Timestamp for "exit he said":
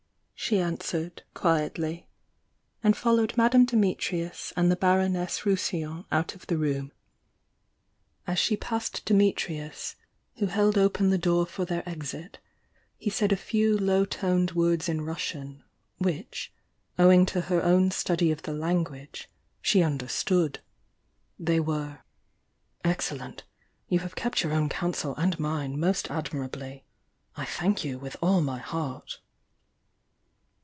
11.87-13.31